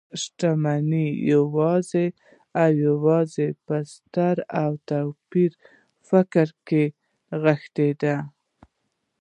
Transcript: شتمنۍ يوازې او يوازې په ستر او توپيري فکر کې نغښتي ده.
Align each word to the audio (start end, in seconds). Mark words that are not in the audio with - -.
شتمنۍ 0.21 1.07
يوازې 1.33 2.05
او 2.61 2.71
يوازې 2.87 3.47
په 3.65 3.75
ستر 3.93 4.35
او 4.61 4.71
توپيري 4.89 5.57
فکر 6.09 6.47
کې 6.67 6.83
نغښتي 7.31 7.89
ده. 8.01 8.17